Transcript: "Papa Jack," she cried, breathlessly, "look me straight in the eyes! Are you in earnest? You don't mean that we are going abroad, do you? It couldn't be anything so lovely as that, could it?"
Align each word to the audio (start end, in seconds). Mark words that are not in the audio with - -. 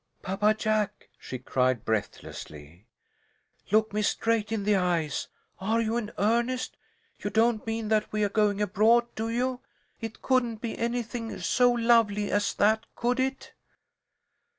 "Papa 0.23 0.55
Jack," 0.55 1.09
she 1.19 1.37
cried, 1.37 1.85
breathlessly, 1.85 2.87
"look 3.69 3.93
me 3.93 4.01
straight 4.01 4.51
in 4.51 4.63
the 4.63 4.75
eyes! 4.75 5.27
Are 5.59 5.79
you 5.79 5.95
in 5.95 6.11
earnest? 6.17 6.75
You 7.19 7.29
don't 7.29 7.67
mean 7.67 7.89
that 7.89 8.11
we 8.11 8.23
are 8.23 8.29
going 8.29 8.63
abroad, 8.63 9.13
do 9.13 9.29
you? 9.29 9.59
It 9.99 10.23
couldn't 10.23 10.55
be 10.59 10.75
anything 10.75 11.37
so 11.37 11.71
lovely 11.71 12.31
as 12.31 12.55
that, 12.55 12.87
could 12.95 13.19
it?" 13.19 13.53